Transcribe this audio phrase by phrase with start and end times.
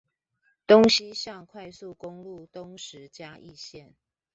[0.65, 3.93] 東西向快速公路東石嘉義線